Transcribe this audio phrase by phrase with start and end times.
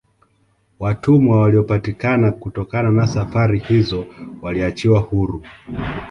[0.79, 4.05] Watumwa waliopatikana kutokana na safari hizo
[4.41, 5.43] waliachiwa huru